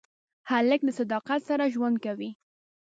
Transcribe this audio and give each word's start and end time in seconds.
هلک 0.49 0.79
له 0.87 0.91
صداقت 0.99 1.41
سره 1.49 1.71
ژوند 1.73 1.97
کوي. 2.05 2.29